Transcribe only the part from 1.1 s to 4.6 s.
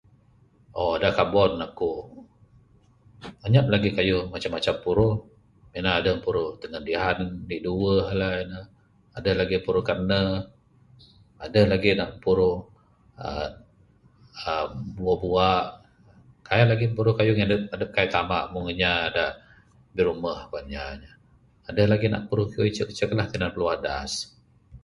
kabon aku anyap lagih kayuh macam